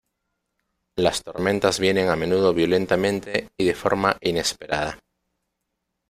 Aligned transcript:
Las 0.95 1.21
tormentas 1.23 1.77
vienen 1.77 2.09
a 2.09 2.15
menudo 2.15 2.55
violentamente 2.55 3.51
y 3.55 3.65
de 3.65 3.75
forma 3.75 4.17
inesperada. 4.21 4.97